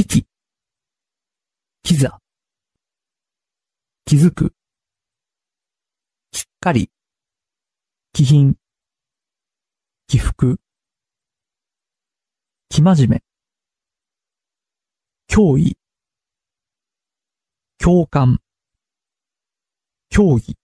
[0.00, 0.26] 危機、
[1.82, 2.18] キザ、
[4.06, 4.54] 気づく、
[6.30, 6.90] きっかり、
[8.14, 8.56] 気品、
[10.06, 10.58] 起伏、
[12.70, 13.22] 生真面目、
[15.28, 15.76] 脅威、
[17.76, 18.38] 共感、
[20.08, 20.56] 競技、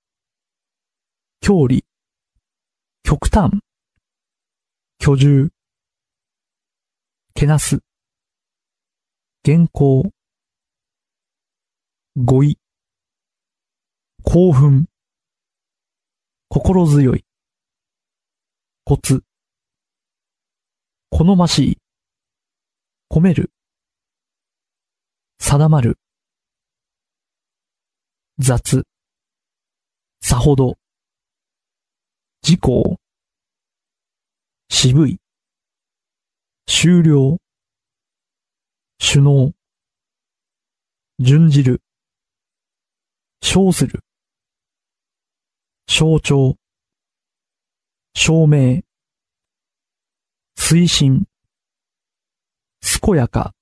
[1.42, 1.80] 距離、
[3.02, 3.60] 極端、
[4.98, 5.50] 居住、
[7.34, 7.82] けなす、
[9.48, 10.02] 原稿、
[12.16, 12.58] 語彙、
[14.24, 14.86] 興奮、
[16.48, 17.24] 心強い、
[18.82, 19.22] コツ、
[21.10, 21.78] 好ましい、
[23.08, 23.52] 込める、
[25.38, 26.00] 定まる、
[28.40, 28.82] 雑、
[30.22, 30.76] さほど、
[32.42, 32.96] 事項、
[34.68, 35.20] 渋い、
[36.66, 37.38] 終了、
[38.98, 39.52] 首脳、
[41.18, 41.82] 準じる、
[43.42, 44.00] 称する、
[45.86, 46.56] 象徴、
[48.14, 48.82] 証明、
[50.56, 51.26] 推進、
[52.80, 53.54] 健やか、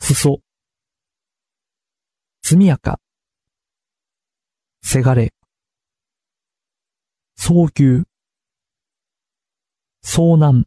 [0.00, 0.40] 裾、
[2.42, 2.98] 速やか、
[4.82, 5.34] せがれ、
[7.36, 8.04] 早急、
[10.02, 10.66] 遭難、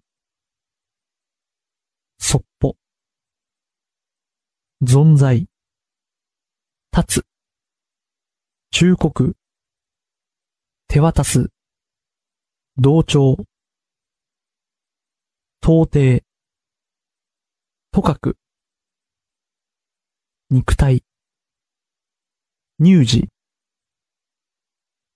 [2.20, 2.76] そっぽ、
[4.84, 5.48] 存在、
[6.92, 7.26] 立つ、
[8.72, 9.36] 忠告、
[10.88, 11.52] 手渡す、
[12.78, 13.46] 同調、
[15.62, 16.24] 到底、
[17.92, 18.40] とかく、
[20.50, 21.04] 肉体、
[22.80, 23.30] 乳児、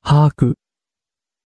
[0.04, 0.56] 把握、